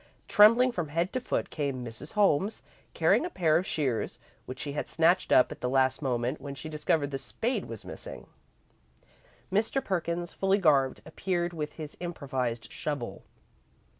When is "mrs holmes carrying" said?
1.85-3.23